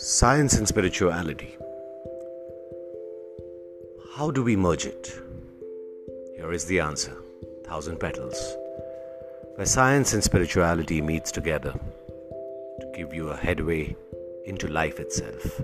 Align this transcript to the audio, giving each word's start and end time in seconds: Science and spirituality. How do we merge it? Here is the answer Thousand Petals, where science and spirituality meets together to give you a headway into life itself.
Science 0.00 0.54
and 0.54 0.68
spirituality. 0.68 1.56
How 4.14 4.30
do 4.30 4.44
we 4.44 4.54
merge 4.54 4.86
it? 4.86 5.20
Here 6.36 6.52
is 6.52 6.66
the 6.66 6.78
answer 6.78 7.16
Thousand 7.64 7.98
Petals, 7.98 8.38
where 9.56 9.66
science 9.66 10.14
and 10.14 10.22
spirituality 10.22 11.02
meets 11.02 11.32
together 11.32 11.72
to 11.72 12.92
give 12.94 13.12
you 13.12 13.30
a 13.30 13.36
headway 13.36 13.96
into 14.44 14.68
life 14.68 15.00
itself. 15.00 15.60